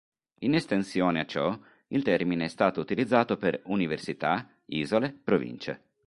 [0.39, 1.55] In estensione a ciò
[1.89, 5.79] il termine è stato utilizzato per università, isole, province.